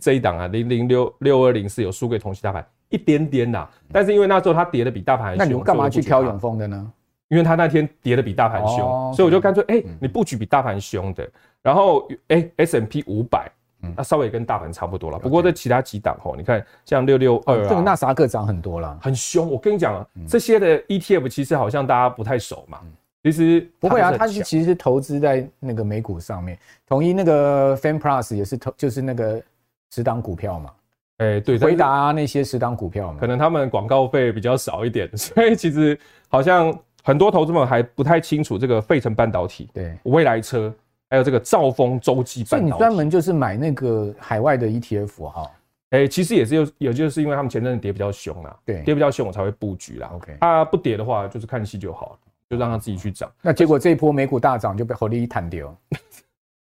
[0.00, 2.66] 这一档啊，零零六六二零四有输给同期大盘。
[2.88, 6.92] 一点点啦，但是因为那时候它跌的比大盘还凶，那你干嘛去挑永丰的呢？
[7.28, 11.30] 因为它那天跌的比大盘凶，哦、所以我就干脆哎，你布局比大盘凶的，
[11.62, 13.48] 然后哎 S M P 五百，
[13.96, 15.18] 那稍微跟大盘差不多了。
[15.18, 19.50] 不过在其他几档吼，你看像六六二，这个纳斯达克涨很多了，很凶。
[19.50, 22.78] 我跟你讲啊，这些的 ETF 其实好像大家不太熟嘛，
[23.22, 29.42] 其实不会啊，它是其实是投资在那个美股上面，统一那个 Fan Plus 也是投，就是那个
[29.90, 30.70] 十档股票嘛。
[31.18, 40.72] 哎，对，回答、啊、那些十档股票嘛，可能他们广告费比较少一点， 所以其实好像很多投资们还不太清楚这个费城半导体、对，未来车，
[41.10, 42.70] 还有这个兆丰洲际半导体。
[42.70, 45.50] 所以你专门就是买那个海外的 ETF 哈？
[45.90, 50.08] 哎，其实也是有，也就是因为他们前阵子跌比较凶啦，对，跌比较凶我才会布局啦。
[50.14, 52.18] OK，它不跌的话就是看戏就好了，
[52.48, 53.28] 就让它自己去涨。
[53.42, 55.76] 那结果这一波美股大涨就被合力一弹掉。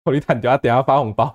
[0.06, 1.34] 我你等下等下发红包，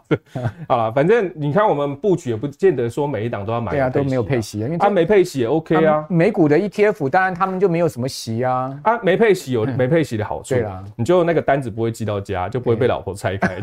[0.68, 6.04] 好了，反正你看我们布局也不见得说每一档都要买，对啊，都没有配息，因为它没配息也 OK 啊。
[6.11, 13.59] 美股的 ETF 当然他们就没有什么息啊，啊，没配息有没配息的好处，对啦，你就那个单子不会寄到家，就不会被老婆拆开，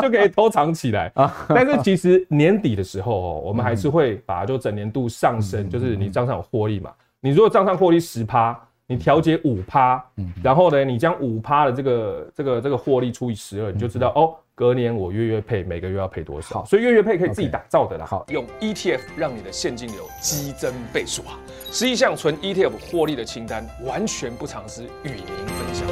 [0.00, 1.12] 就可以偷藏起来。
[1.48, 6.90] 但是其实年底的时候哦，我们还是会把就整年度上升，就是你账上有获利嘛，
[7.20, 8.58] 你如果账上获利十趴。
[8.92, 10.04] 你调节五趴，
[10.42, 16.62] 然后呢，你将五趴的这个这个这个获利除以十二，你就知道哦，隔年我月月配每个月要配多少。
[16.66, 18.04] 所以月月配可以自己打造的啦。
[18.04, 21.38] 好，用 ETF 让你的现金流激增倍数啊！
[21.70, 25.88] 十一项纯 ETF 获利的清单，完全不藏私，与您分享。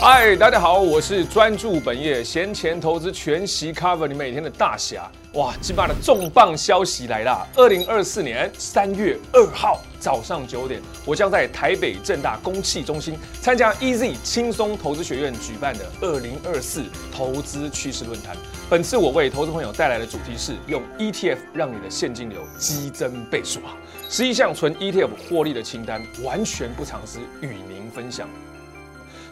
[0.00, 5.10] 嗨，大家好，我是专注本业闲钱投资全息 cover 你每天的大侠。
[5.34, 7.46] 哇，今晚的重磅消息来了！
[7.54, 18.34] 二零二四年三月二号早上九点，我将在台北正大公企中心参加 EZ 轻松投资学院举办的二零二四投资趋势论坛。
[18.70, 23.76] 本次我为投资朋友带来的主题是用 ETF 让你的现金流激增倍数啊！
[24.08, 28.26] 十一项纯 ETF 获利的清单，完全不藏私，与您分享。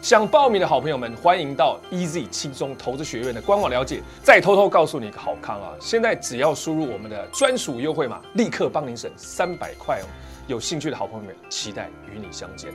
[0.01, 4.01] 想报名的好朋友们，欢迎到 EZ 轻松投资学院的官网了解。
[4.23, 5.71] 再偷偷告诉你一个好康啊！
[5.79, 10.05] 现在只要输入我们的专属优惠码，立刻帮您省三百块哦！
[10.47, 12.71] 有兴趣的好朋友们，期待与你相见。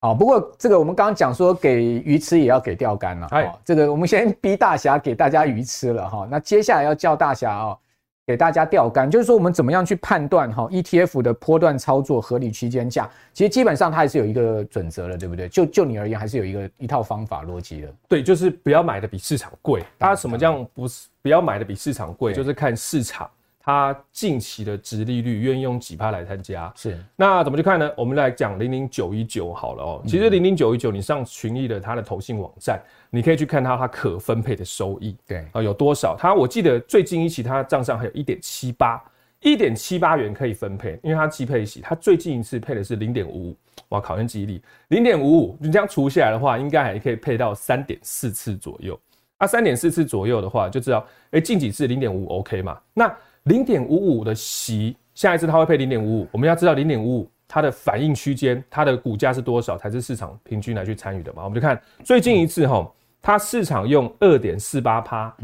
[0.00, 3.26] 好，不过这个我们刚刚讲说给鱼吃也要给钓竿了。
[3.32, 6.26] 哎，这个我们先逼大侠给大家鱼吃了哈。
[6.30, 7.76] 那接下来要叫大侠哦，
[8.24, 13.10] 给大家钓竿，就是说我们怎么样去判断哈 ETF 的波段操作合理区间价？
[13.32, 15.48] 其实基本上它还是有一个准则的，对不对？
[15.48, 17.92] 就就你而言，还是有一个一套方法逻辑的。
[18.06, 19.82] 对，就是不要买的比市场贵。
[19.98, 22.32] 大家什么叫不是不要买的比市场贵？
[22.32, 23.28] 就是看市场。
[23.68, 26.72] 它近期的值利率愿意用几趴来参加？
[26.74, 27.92] 是，那怎么去看呢？
[27.98, 30.02] 我们来讲零零九一九好了哦。
[30.06, 36.16] 其实零零九一九，你上群益的它的投信网站，你可以去看它它可分配的收益，对啊，有多少？
[36.18, 39.04] 它我记得最近一期它账上还有一点七八，
[39.42, 43.56] 一点七八元可以分配，因为它季配息，它最近一次配的是零点五五，
[43.90, 48.98] 哇，考验记忆力，零点五五，你这样除下来的话，应该还可以配到三点四次左右。
[49.36, 52.80] 啊，三点四次左右的话，就知道，哎，近几次零点五 OK 嘛？
[52.94, 53.14] 那
[53.48, 61.44] 零点五五的息下一次它会配零点五五，我们要知道零点五五它的反应区间，它的股价是多少才是市场平均来去参与的嘛？
[61.44, 62.88] 我们就看最近一次哈，
[63.22, 65.34] 它市场用二点四八趴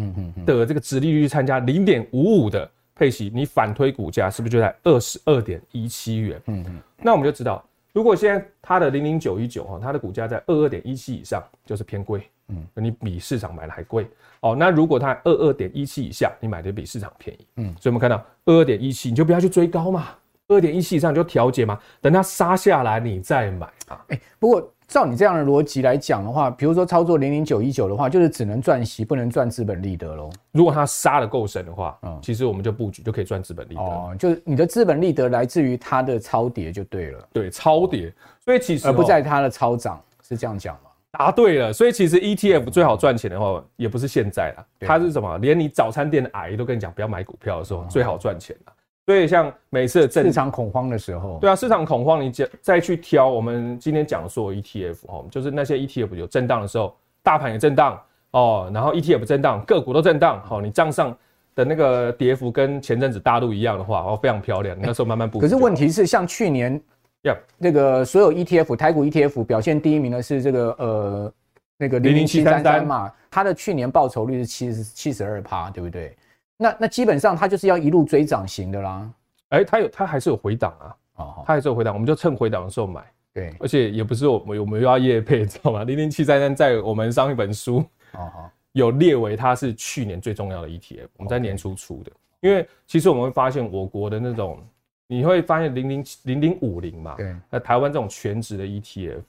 [0.44, 6.40] 的这个殖利率去参加零点五五的配息，你反推股价是不是就在二十二点一七元？
[6.46, 7.64] 嗯嗯，那我们就知道。
[7.92, 14.08] 如果现在它的零零九一九哈，它的股价在二二点一七以上，就是偏贵，嗯，你比市场买的还贵
[14.40, 14.54] 哦。
[14.58, 20.08] 那如果它二二点一七以下，你买的比市场便宜，嗯，所以我们看到二二点一七，你就不要去追高嘛，
[20.48, 24.04] 二点一七以上你就调节嘛，等它杀下来你再买啊。
[24.08, 24.70] 哎，不过。
[24.86, 30.28] 照你这样的逻辑来讲的话，比如说操作零零九一九的话，就是只能赚息，不能赚资本利得喽。
[30.52, 33.80] 如果它杀的够深的话，嗯，其实我们就布局就可以赚资本利得。
[33.80, 37.28] 哦，就是你的资本利得来自于它的超跌就对了。
[37.32, 38.12] 对，超跌，
[38.44, 40.90] 所以其实而不在它的超涨，是这样讲吗？
[41.16, 45.38] 答对了，所以其实 ETF 最好赚钱的话，也不是现在啦，它是什么？
[45.38, 48.72] 连你早餐店的阿姨都跟你讲，不要买股票的时候，最好赚钱了。
[49.06, 58.00] 所以像每次市场恐慌的时候，对啊，市场恐慌，你再再去挑我们今天讲的所有 ETF 哦，就是那些 ETF 有震荡的时候，大盘也震荡
[58.30, 61.16] 哦，然后 ETF 震荡，个股都震荡，好，你账上
[61.54, 65.38] 的那个跌幅跟前阵子大陆一样的话，哦，非常漂亮，那时候慢慢补。
[65.38, 66.80] 可是问题是，像去年，
[67.24, 71.32] 呀，那个所有 ETF 台股 ETF 表现第一名的是这个呃
[71.76, 72.86] 那个零零七三三。
[72.86, 76.16] 嘛，它的去年报酬率是七十七十二趴，对不对？
[76.56, 79.10] 那那基本上它就是要一路追涨型的啦，
[79.48, 85.82] 哎、欸，它有它还是有回档啊，哦，它还是有回档，我们就趁回档的时候买，对，而且也不是我们我们又要业配，知道吗？
[85.82, 94.58] 零零七三三在我们上一本书，哦有列为它是去年最重要的 ETF，我们在年初出的，因为其实我们会发现我国的那种，
[95.06, 99.22] 你会发现零零零零五零嘛，对，那台湾这种全值的 ETF，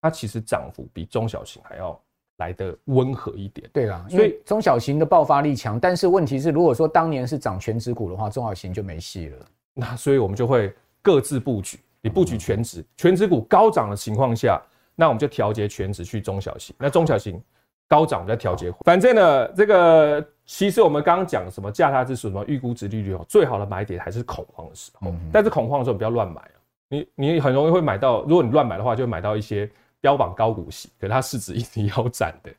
[0.00, 2.00] 它其实涨幅比中小型还要。
[2.40, 9.46] 来的温和一点，对啦，所以中小型的爆发力强，但是问题是，如果说当年是涨全值股的话，中小型就没戏了。
[9.74, 14.58] 那所以我们就会各自布局，你布局全值，全值股高涨的情况下，
[14.94, 17.38] 那我们就调节全值去中小型，那中小型
[17.86, 18.72] 高涨我们再调节。
[18.86, 25.14] 反正呢，这个其实我们刚刚讲什么价差指数，什么预估值利率哦，最好的买点还是恐慌的时候。
[25.32, 26.56] 但是恐慌的时候不要乱买啊，
[26.88, 29.70] 你你很容易会买到，如果你乱买的话，就会买到一些。
[30.02, 32.50] 标榜高股息，可是它市值一直腰斩的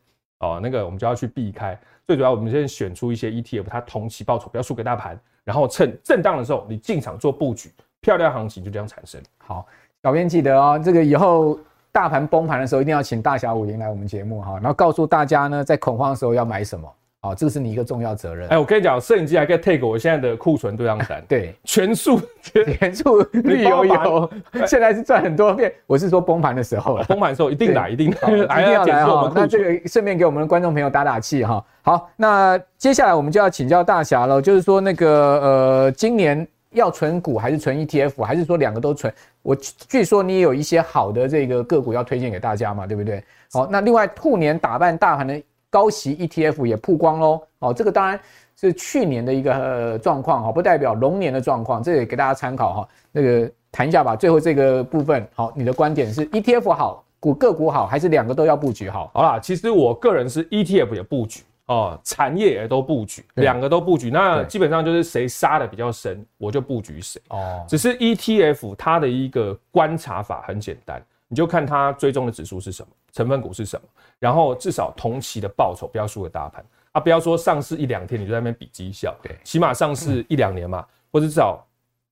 [0.41, 1.75] 哦，那个我们就要去避开。
[2.05, 9.19] 最主要，我们现在选出一些 ETF，它同期报酬不要输给大盘，然后趁震荡的时候你进场做布局，漂亮行情就这样产生。
[9.39, 9.65] 好，
[10.03, 11.59] 小编记得哦，这个以后
[11.91, 16.87] 大盘崩盘的时候，一定要请大侠五林来我们节目哈，然后告诉大家呢，在恐慌的时候要买什么。
[17.23, 18.49] 好，这个是你一个重要责任。
[18.49, 21.23] 哎，我跟你讲，摄影机还可以 take 我现在的库存对账单。
[21.27, 24.31] 对，全数 全数绿油油，
[24.65, 25.71] 现在是赚很多遍。
[25.85, 28.11] 我是说崩盘的时候了，崩盘的时候一定来，一定
[28.47, 29.31] 来， 一定要来哈。
[29.35, 31.63] 那这个顺便给我们的观众朋友打打气哈。
[31.83, 35.07] 好，那接下来我们就要请教大侠了，就是说那个
[35.41, 39.13] 呃，今年要存股还是存 ETF，还是说两个都存？
[39.43, 43.23] 我据说你也有一些好的这个个股要推荐给大家嘛，对不对？
[43.53, 45.39] 好，那另外兔年打扮大盘的。
[45.71, 48.19] 高息 ETF 也曝光喽，哦，这个当然
[48.59, 52.87] 是去年的一个状况哈，不代表龙年的状况，这也给大家参考哈。
[53.11, 59.09] 那个谈一下吧，最后这个部分，好，你的观点是 ETF 好，股个股好，还是两个都要布局好？
[59.13, 64.11] 好啦，其实我个人是 ETF 也布局哦，产业也都布局，两个都布局。
[64.11, 67.63] 那基本上就是谁杀的比较深，我就布局谁哦。
[67.65, 71.01] 只是 ETF 它的一个观察法很简单。
[71.31, 73.87] 你就看它追踪的指数是什么，成分股是什么，
[74.19, 81.65] 然后至少同期的报酬不要输给大盘啊，不要说上市一两天你就在那边比绩效，对，起码上市一两年嘛，或者至少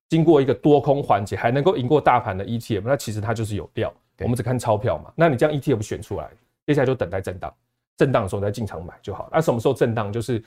[0.07, 3.93] 经过一个多空环节还能够赢过大盘的 ETF，那其实它就是有料。
[4.19, 6.29] 我们只看钞票嘛，那你将 ETF 选出来，
[6.65, 7.53] 接下来就等待震荡，
[7.97, 9.29] 震荡的时候再进场买就好。
[9.33, 10.13] 那什么时候震荡？
[10.13, 10.41] 就是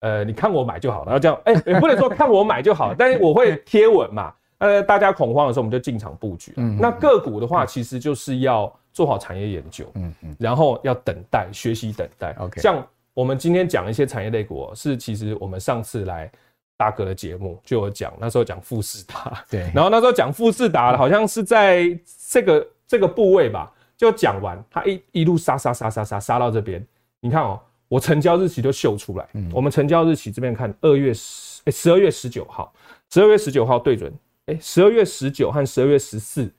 [0.00, 4.34] 呃，你看我买就好了，然后这样，哎，也不能说看我买就好，但是我会贴文嘛。
[4.62, 6.52] 呃，大家恐慌的时候，我们就进场布局。
[6.56, 9.90] 嗯，那个股的话，其实就是要做好产业研究。
[9.94, 12.32] 嗯嗯，然后要等待学习，等待。
[12.38, 16.30] OK，像我们今天讲一些产业类股，是其实我们上次来
[16.76, 19.44] 大哥的节目就有讲，那时候讲富士达。
[19.50, 21.98] 对，然后那时候讲富士达，好像是在
[22.30, 26.86] 这个这个部位吧，就讲完，它一一路杀杀杀杀杀杀到这边。
[27.18, 29.28] 你看哦，我成交日期就秀出来。
[29.32, 32.72] 嗯，我们成交日期这边看，二月十，哎，十二月十九号，
[33.10, 34.12] 十二月十九号对准。
[34.46, 36.50] 哎，十二月十九和十二月十四，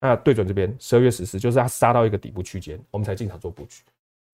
[0.00, 3.82] 那对准这边，十二月十四就是它杀到一个底部区间，我们才进场做布局。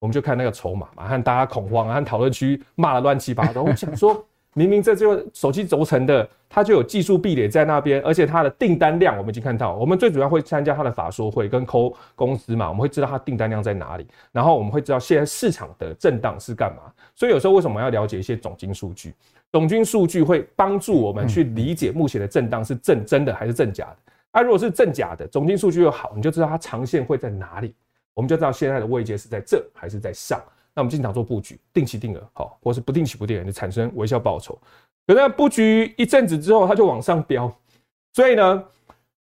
[0.00, 3.62] 我们就看那个筹码嘛，和大家恐慌啊，和讨论区骂的乱七八糟。
[3.62, 16.90] 我想说，明明这就手机轴承的，它就有技术壁垒在那边，而且它的订单量我们已经看到，我们最主要会参加它的法说会跟抠公司嘛，我们会知道它订单量在哪里，然后我们会知道现在市场的震荡是干嘛。
[17.14, 19.12] 所以有时候为什么要了解一些总经数据？
[19.50, 24.12] 总经数据会帮助我们去理解目前的震荡是正真的还是正假的。
[24.30, 27.74] 啊，如果是正假的，总经数据又好，你就知道它长线会在哪里，
[28.14, 30.40] 我们就知道现在的位阶是在这还是在上。
[30.74, 34.58] 那我们进场做布局，定期定额好，或是不定期不定额，就产生微笑报酬。
[35.06, 37.52] 可是布局一阵子之后，它就往上飙。
[38.12, 38.64] 所以呢，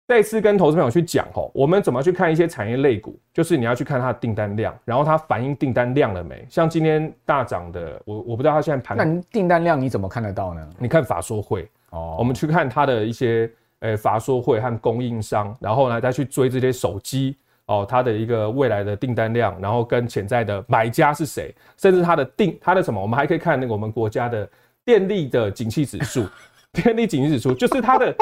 [0.06, 3.18] 再次跟投资朋友去讲吼，我们怎么去看一些产业类股？
[3.32, 6.46] 就是你要去看它的订单量，然后它反映订单量了没？
[6.48, 8.96] 像今天大涨的，我我不知道它现在盘。
[8.96, 10.70] 那订单量你怎么看得到呢？
[10.78, 13.50] 你看法说会哦，我们去看它的一些
[13.80, 17.36] 诶法说会和供应商，然后呢再去追这些手机。
[17.72, 24.48] 哦，它的一个未来的订单量，然后跟潜在的买家是谁，甚至它的定它的什么，我们还可以看那个我们国家的
[24.84, 26.26] 电力的景气指数，
[26.72, 28.14] 电力景气指数就是它的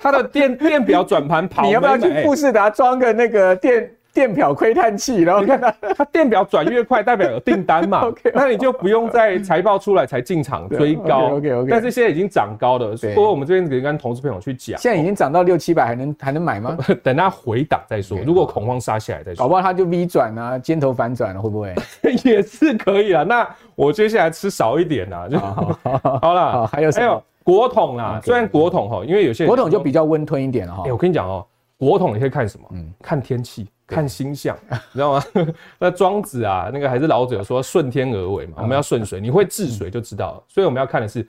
[0.00, 3.90] 它的电电表转盘跑，你要不要去富士达装个那个电？
[4.16, 8.00] 电表窥探器，然后你看它，它电表转越快，代表有订单嘛。
[8.08, 11.34] OK，那你就不用在财报出来才进场追高。
[11.36, 12.96] OK OK，但是现在已经涨高了。
[13.14, 16.78] 不过我们这边可以跟投资朋友去讲，现在已经涨到六七百，还能还能买吗？
[17.04, 18.16] 等它回档再说。
[18.24, 21.74] 如果恐慌杀下来再说，搞不好它就 V 转啊，尖头反转了，会不会？
[22.24, 23.22] 也是可以啊。
[23.22, 26.66] 那我接下来吃少一点啊，就好了。
[26.68, 30.84] 还有还有国统啊，虽然国统哈，因为有些国统就比较温吞一点了哈。
[30.86, 31.44] 哎，我跟你讲哦，
[31.76, 32.66] 国统你可以看什么？
[32.72, 33.68] 嗯，看天气。
[33.86, 35.24] 看星象， 你知道吗？
[35.78, 40.44] 那庄子啊，那个还是老子有说顺天而为嘛，我们要顺水，你会治水就知道了。
[40.48, 41.26] 所以我们要看的是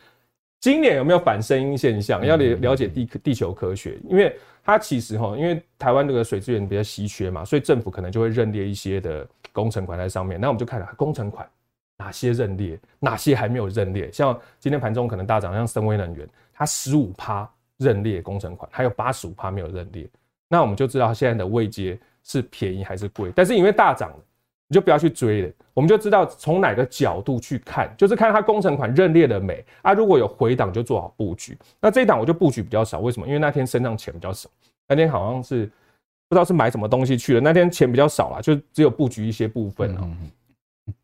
[0.59, 10.41] 今年有没有反声音现象，要了了解地地球科学，因为它其实哈，因为台湾这个水资源比较稀缺嘛，所以政府可能就会认列一些的工程款在上面。
[10.41, 11.47] 那我们就看了工程款
[11.97, 14.11] 哪些认列，哪些还没有认列。
[14.11, 20.09] 像今天盘中可能大涨，像森威能源，它十五趴认列工程款，还有八十五趴没有认列，
[20.47, 21.99] 那我们就知道现在的位阶。
[22.27, 23.31] 是便宜还是贵？
[23.33, 24.11] 但是因为大涨，
[24.67, 25.51] 你就不要去追了。
[25.73, 29.93] 我们就知道从哪个角度去看，就是看它工程款认列的美啊。
[29.93, 31.57] 如果有回档，就做好布局。
[31.79, 33.25] 那这一档我就布局比较少，为什么？
[33.25, 34.49] 因为那天身上钱比较少，
[34.87, 35.65] 那天好像是
[36.27, 37.39] 不知道是买什么东西去了。
[37.39, 39.95] 那天钱比较少啦，就只有布局一些部分。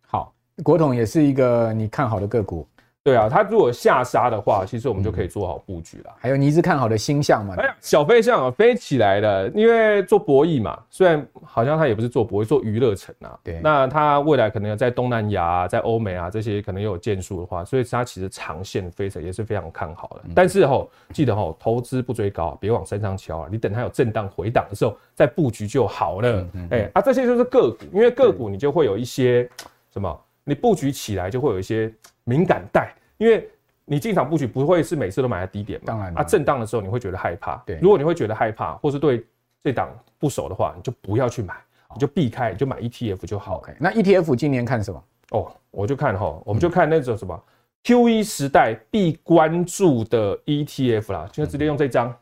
[0.06, 2.68] 好，国统也是一个你看好的个股。
[3.04, 6.16] 对啊，它如果下杀的话，其实我们就可以做好布局了。
[6.20, 7.54] 还有你一直看好的星象嘛？
[7.58, 13.38] 哎呀，小飞象啊，飞起来了，因为做博弈嘛，虽然好像它也不是做博弈，做娱乐城啊。
[13.44, 13.60] 对。
[13.62, 20.30] 那它未来可能在东南亚啊，在欧美啊这些可能又有建树的话，所以它其实长线飞着也是非常看好的。
[20.34, 23.50] 但是吼，记得吼，投资不追高，别往山上敲啊。
[23.52, 26.48] 你等它有震荡回档的时候再布局就好了。
[26.70, 29.50] 哎啊，这些就是个股，因为个股你就会有一些
[29.92, 31.94] 什么，你布局起来就会有一些。
[32.24, 33.50] 敏感带，因为
[33.86, 37.58] 你进场布局不会是每次都买在低点嘛，当然啊，震荡的时候你会觉得害怕。
[37.66, 39.26] 对，如果你会觉得害怕，或是对
[39.64, 41.54] 这档不熟的话，你就不要去买，
[41.94, 43.62] 你就避开，你就买 ETF 就好。
[43.80, 45.04] 那 ETF 今年看什么？
[45.32, 47.44] 哦，我就看哈，我们就看那种什么
[47.84, 52.16] QE 时代必关注的 ETF 啦，就直接用这张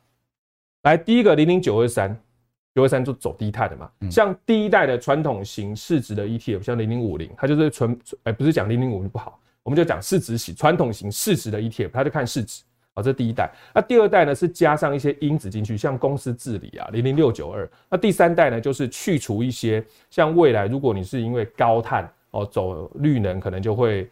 [0.83, 0.97] 来。
[0.97, 2.17] 第一个零零九二三，
[2.73, 9.37] 九二三就走低碳的嘛，像第一代的传统型市值的 ETF，像零零五零，它就是纯哎，不是讲零零五零不好。
[9.63, 13.49] 我们就讲市值型传统型市值的 ETF，它就看市值好，这第一代。
[13.73, 17.69] 那第二代呢是加上一些因子进去，像公司治理啊，零零六九二。
[17.89, 24.09] 那第三代呢就是去除一些，像未来如果你是因为高碳哦走绿能，可能就会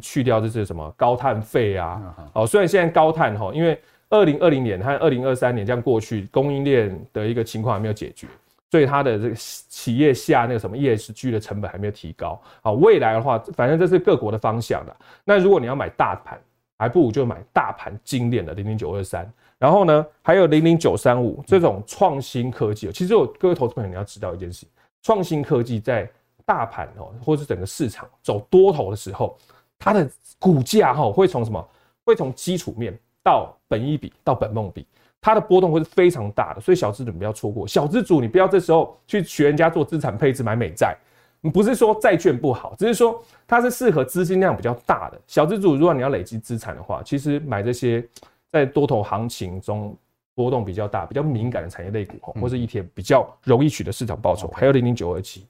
[0.00, 2.14] 去掉这些什么高碳费啊。
[2.34, 3.76] 哦，虽然现在高碳哈，因为
[4.10, 8.28] 二零二零年和二零二三年这样过去，供应链的一个情况还没有解决。
[8.70, 14.96] 所以它的这个企业下那个什么 ESG 的成本还没有提高啊，未来的话，反正这是各国的方向的。
[15.24, 16.40] 那如果你要买大盘，
[16.78, 19.30] 还不如就买大盘精炼的零零九二三。
[19.58, 22.90] 然后呢，还有零零九三五这种创新科技。
[22.92, 24.64] 其实我各位投资朋友你要知道一件事，
[25.02, 26.08] 创新科技在
[26.46, 29.36] 大盘哦，或是整个市场走多头的时候，
[29.78, 31.68] 它的股价哈会从什么？
[32.04, 34.86] 会从基础面到本一比到本梦比。
[35.20, 37.66] 它的波动会是非常大的，所以小资主不要错过。
[37.68, 40.96] 小资主你不要这时候去学人家做资产配置买美债，
[41.40, 45.74] 你不是说债券不好，只是说它是适合资金量比较大的小资主。
[45.76, 48.02] 如果你要累积资产的话，其实买这些
[48.50, 49.94] 在多头行情中
[50.34, 54.48] 波动比较大、比较敏感的产业类股，或是 ETF 比较容易取得市场报酬。
[54.48, 55.46] 还有零零九二七，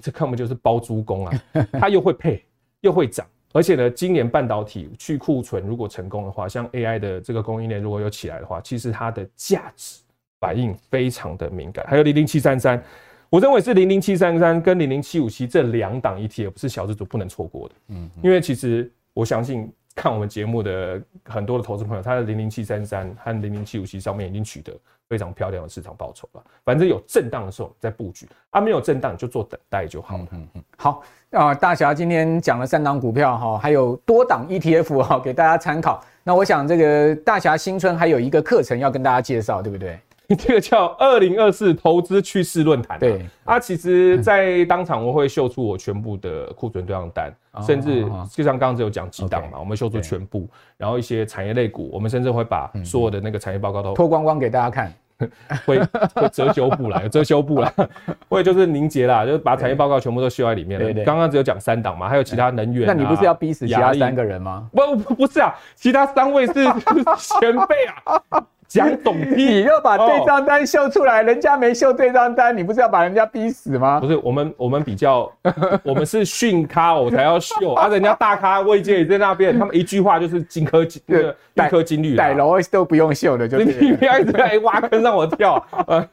[0.00, 1.42] 这根本就是包租公啊，
[1.72, 2.44] 它又会配
[2.82, 3.26] 又会涨。
[3.52, 10.00] 而且呢，今年半导体去库存如果成功的话，像 AI 的这个供应链如果有起来的话，其实它的价值
[10.38, 11.84] 反应非常的敏感。
[11.88, 12.80] 还有零零七三三，
[13.28, 17.74] 我认为是零零七三三跟零零七五七这两档 ETF 是小资族不能错过的。
[17.88, 24.72] 嗯，因为其实我相信看我们节目的很多的投资朋友，他的零零七三三和零零七五七上面已经取得
[25.10, 26.42] 非常漂亮的市场报酬了。
[26.64, 30.26] 反正有震荡的时候再布局，啊，没有震荡就做等待就好了。
[30.30, 31.02] 嗯嗯，好
[31.32, 36.00] 啊，大侠今天讲了三档股票哈，还有多档 ETF 哈，给大家参考。
[36.22, 39.98] 那我想这个大侠新春还有一个课程要跟大家介绍，对不对？
[40.36, 42.98] 这个叫二零二四投资趋势论坛。
[42.98, 47.34] 对啊，其实，在当场我会秀出我全部的库存对账单，
[47.66, 54.92] 甚至就像刚刚只有讲几档嘛，我们秀出全部，然后一些产业类股，我们甚至会把所有的那个产业报告都脱光光给大家看，
[55.66, 55.80] 会
[56.14, 57.72] 会遮羞布啦，有遮羞布啦，
[58.28, 61.04] 会就是凝结啦，就是把产业报告全部都秀在里面了。
[61.04, 62.86] 刚刚只有讲三档嘛，还有其他能源。
[62.86, 64.68] 那你不是要逼死其他三个人吗？
[64.72, 66.52] 不，不是啊，其他三位是
[67.40, 68.44] 前辈啊。
[68.70, 69.46] 讲懂屁！
[69.46, 73.98] 你要把对账单秀出来，人家没秀对账单，你不是要把人家逼死吗？
[73.98, 75.28] 不是，我们我们比较，
[75.82, 77.88] 我们是训咖，我才要秀啊！
[77.88, 85.60] 人家大咖位阶也在那边，他们一句话就是金科金，那个玉科金律，逮楼都不用秀的，就是你不要一直在挖坑让我跳。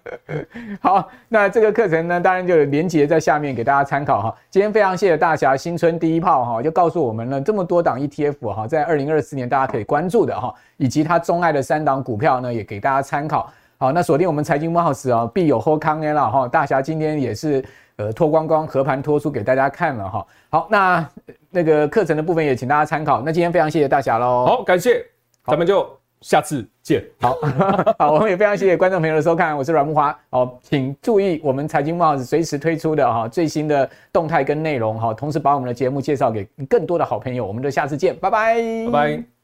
[0.81, 4.35] 好，那这个课程呢，当然就连结在下面给大家参考哈。
[4.49, 10.51] 今天非常谢谢大侠新春第一炮哈，就告诉我们了这么多档 ETF 哈，在二零二四年大家可以关注的哈。
[10.77, 13.51] 以及他钟爱的三档股票呢，也给大家参考。
[13.79, 16.47] 好，那锁定我们财经慕 House 啊，必有后康 A 了哈。
[16.47, 17.63] 大侠今天也是
[17.97, 20.25] 呃脱光光，和盘托出给大家看了哈。
[20.49, 21.09] 好，那
[21.51, 23.21] 那个课程的部分也请大家参考。
[23.21, 24.45] 那今天非常谢谢大侠喽。
[24.47, 25.05] 好，感谢，
[25.45, 25.87] 咱们就
[26.21, 27.05] 下次见。
[27.21, 27.37] 好，
[27.99, 30.17] 好，我们也非常谢谢观众朋友的收看，我是阮木华。
[30.31, 37.45] 好，请注意我们财经慕 House 随时推出的哈最新的动态跟内容哈，同时把我们的节目介绍给更多的好朋友。
[37.45, 38.55] 我们就下次见，拜拜，
[38.87, 39.36] 拜拜。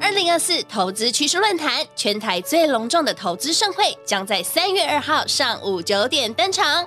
[0.00, 6.84] 二零二四投资趋势论坛，全台最隆重的投资盛会，将在三月二号上午九点登场。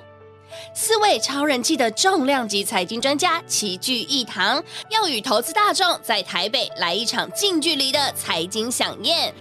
[0.74, 9.34] 四位超人气的重量级财经专家齐聚一堂，要与投资大众在台北来一场近距离的财经饗宴。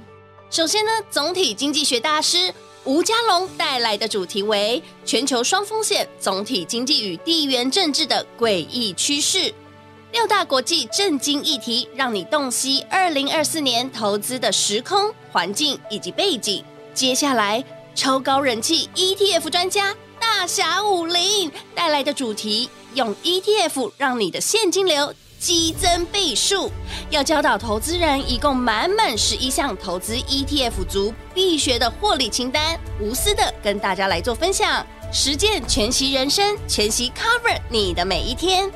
[0.50, 2.54] 首先呢，总体经济学大师
[2.86, 9.54] 吴家龙带来的主题为“全球双风险：总体经济与地缘政治的诡异趋势”。
[10.18, 16.64] 六大国际震惊议题，让你洞悉二零二四年投资的时空环境以及背景。
[16.92, 17.64] 接下来，
[17.94, 26.72] 超高人气 ETF 专家大侠武林带来的主题，用 ETF 让你的现金流激增倍数。
[27.12, 38.68] 要教导投资人，一共满满十一项投资 ETF 族必学的获利清单，无私的跟大家来做分享，实践全息人生，全息 Cover 你的每一天。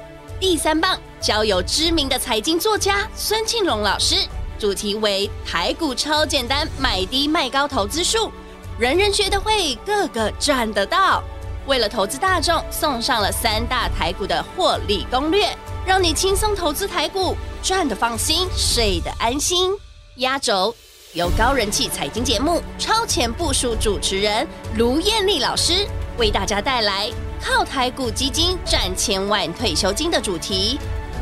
[0.42, 4.16] 第三棒，交由知名的财经作家孙庆龙老师，
[4.58, 8.32] 主题为台股超简单买低卖高投资术，
[8.80, 11.24] 人人学得会，个个赚得到。
[11.68, 19.72] 为了投资大众，送上了三大台股的获利攻略，让你轻松投资台股，赚得放心，睡得安心。
[20.16, 20.76] 压轴
[21.14, 24.47] 由高人气财经节目《超前部署》主持人
[24.78, 25.86] 卢艳丽老师
[26.18, 27.12] 为大家带来。
[27.43, 30.80] 靠台股基金赚千万退休金的主题，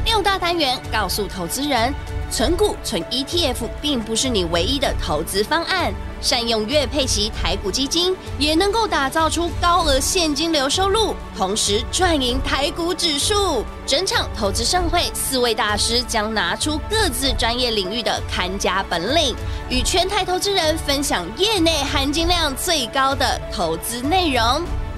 [0.10, 1.93] 六大单元告诉投资人，
[2.32, 13.64] 存股存 ETF 并不是你唯一的投资方案，善用月配息台股基金，也能够打造出高额现金流收入，同时赚赢台股指数。
[13.86, 19.36] 整场投资盛会，四位大师将拿出各自专业领域的看家本领，
[19.70, 24.43] 与全台投资人分享业内含金量最高的投资内容。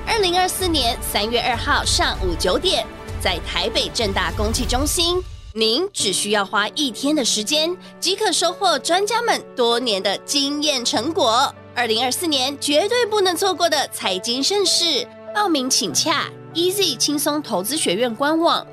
[0.07, 2.85] 二零二四年三月二号上午九点，
[3.21, 11.53] 在台北正大公汽中心，您只需要花一天的时间，即可收获专家们多年的经验成果。
[11.75, 18.65] 二零二四年绝对不能错过的财经盛事，报名请洽 Easy 轻松投资学院官网